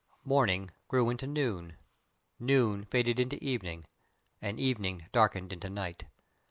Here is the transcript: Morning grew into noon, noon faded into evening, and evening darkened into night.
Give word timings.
Morning 0.25 0.71
grew 0.87 1.11
into 1.11 1.27
noon, 1.27 1.77
noon 2.39 2.85
faded 2.85 3.19
into 3.19 3.37
evening, 3.43 3.85
and 4.41 4.59
evening 4.59 5.05
darkened 5.11 5.53
into 5.53 5.69
night. 5.69 6.05